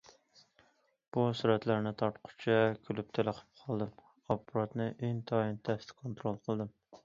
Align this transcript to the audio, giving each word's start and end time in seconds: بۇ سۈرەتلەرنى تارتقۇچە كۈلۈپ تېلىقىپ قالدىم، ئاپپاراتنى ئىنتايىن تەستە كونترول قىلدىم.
بۇ 1.17 1.25
سۈرەتلەرنى 1.41 1.91
تارتقۇچە 1.99 2.57
كۈلۈپ 2.87 3.13
تېلىقىپ 3.19 3.63
قالدىم، 3.67 3.93
ئاپپاراتنى 4.09 4.91
ئىنتايىن 4.99 5.65
تەستە 5.71 6.01
كونترول 6.03 6.45
قىلدىم. 6.49 6.77